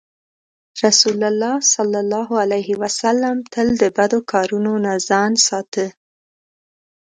[0.83, 5.87] رسول الله ﷺ تل د بدو کارونو نه ځان ساته.